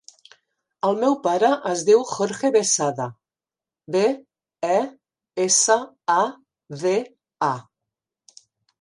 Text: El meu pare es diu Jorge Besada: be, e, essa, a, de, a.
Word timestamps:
El 0.87 0.95
meu 1.03 1.17
pare 1.27 1.51
es 1.71 1.83
diu 1.89 2.01
Jorge 2.13 2.51
Besada: 2.57 3.07
be, 3.97 4.03
e, 4.79 4.81
essa, 5.47 5.79
a, 6.19 6.19
de, 6.87 6.99
a. 7.53 7.55